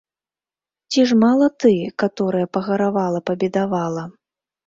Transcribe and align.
Ці 0.93 1.03
ж 1.09 1.17
мала 1.23 1.49
ты, 1.65 1.73
каторая, 2.03 2.47
пагаравала, 2.57 3.19
пабедавала? 3.31 4.03